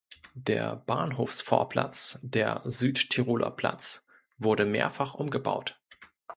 Der 0.33 0.77
Bahnhofsvorplatz, 0.77 2.17
der 2.23 2.63
Südtiroler 2.65 3.51
Platz, 3.51 4.07
wurde 4.39 4.65
mehrfach 4.65 5.13
umgebaut. 5.13 5.79